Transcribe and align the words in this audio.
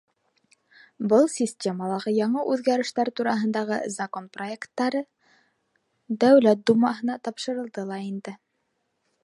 Был 1.11 1.27
системалағы 1.33 2.13
яңы 2.15 2.45
үҙгәрештәр 2.53 3.11
тураһындағы 3.19 3.77
закон 3.97 4.29
проекттары 4.39 5.03
Дәүләт 6.25 6.65
Думаһына 6.71 7.19
тапшырылды 7.29 7.85
ла 7.93 8.01
инде. 8.11 8.35